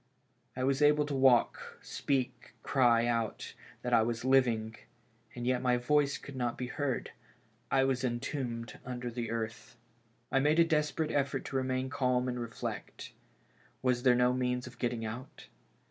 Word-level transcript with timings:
I 0.55 0.63
was 0.63 0.81
able 0.81 1.05
to 1.05 1.13
walk, 1.13 1.77
speak, 1.83 2.55
cry 2.63 3.05
out 3.05 3.53
that 3.83 3.93
I 3.93 4.01
was 4.01 4.25
living, 4.25 4.75
and 5.35 5.45
yet 5.45 5.61
my 5.61 5.77
voice 5.77 6.17
could 6.17 6.35
not 6.35 6.57
be 6.57 6.65
heard; 6.65 7.11
I 7.69 7.83
was 7.83 8.03
entombed 8.03 8.79
under 8.83 9.11
the 9.11 9.29
earth, 9.29 9.77
I 10.31 10.39
made 10.39 10.57
a 10.57 10.63
desperate 10.65 11.11
effort 11.11 11.45
to 11.45 11.55
remain 11.55 11.91
calm 11.91 12.27
and 12.27 12.39
reflect. 12.39 13.11
Was 13.83 14.01
there 14.01 14.15
no 14.15 14.33
means 14.33 14.65
of 14.65 14.79
getting 14.79 15.05
out? 15.05 15.45